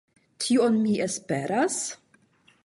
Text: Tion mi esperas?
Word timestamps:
Tion 0.45 0.79
mi 0.85 0.95
esperas? 1.07 1.79